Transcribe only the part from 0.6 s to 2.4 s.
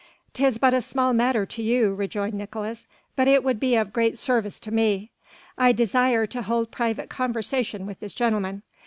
a small matter to you," rejoined